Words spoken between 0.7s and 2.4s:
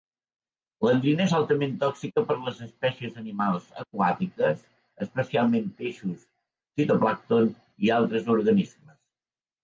L'endrina és altament tòxica per